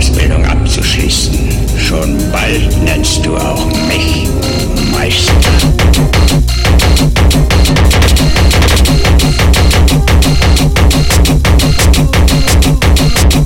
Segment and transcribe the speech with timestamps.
[0.00, 1.34] Ausbildung abzuschließen.
[1.78, 4.28] Schon bald nennst du auch mich
[4.90, 5.34] Meister.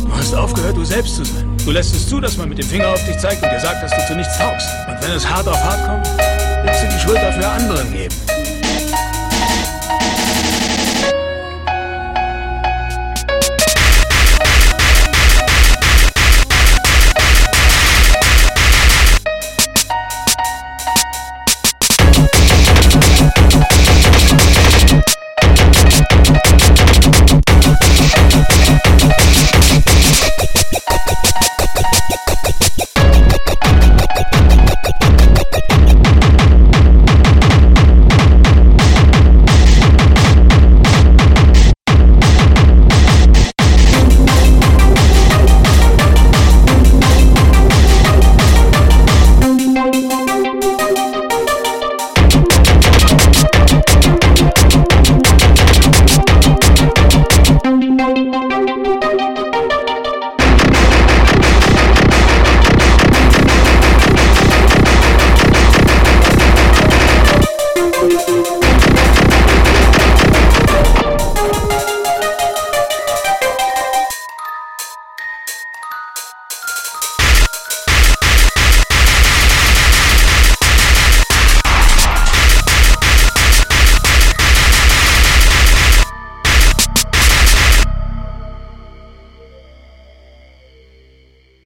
[0.04, 1.56] Du hast aufgehört, du selbst zu sein.
[1.64, 3.82] Du lässt es zu, dass man mit dem Finger auf dich zeigt und dir sagt,
[3.82, 4.68] dass du zu nichts taugst.
[4.86, 6.08] Und wenn es hart auf hart kommt,
[6.62, 8.14] willst du die Schuld dafür anderen geben.